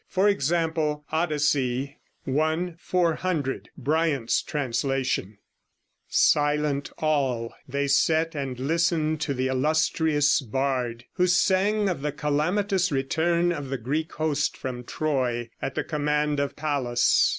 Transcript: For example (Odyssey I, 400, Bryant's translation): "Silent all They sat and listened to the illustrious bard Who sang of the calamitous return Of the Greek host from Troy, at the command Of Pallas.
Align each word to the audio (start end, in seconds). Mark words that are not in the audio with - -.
For 0.07 0.27
example 0.27 1.05
(Odyssey 1.11 1.99
I, 2.25 2.73
400, 2.81 3.69
Bryant's 3.77 4.41
translation): 4.41 5.37
"Silent 6.07 6.91
all 6.97 7.53
They 7.67 7.87
sat 7.87 8.33
and 8.33 8.59
listened 8.59 9.21
to 9.21 9.35
the 9.35 9.45
illustrious 9.47 10.41
bard 10.41 11.05
Who 11.17 11.27
sang 11.27 11.87
of 11.87 12.01
the 12.01 12.11
calamitous 12.11 12.91
return 12.91 13.51
Of 13.51 13.69
the 13.69 13.77
Greek 13.77 14.13
host 14.13 14.57
from 14.57 14.85
Troy, 14.85 15.51
at 15.61 15.75
the 15.75 15.83
command 15.83 16.39
Of 16.39 16.55
Pallas. 16.55 17.29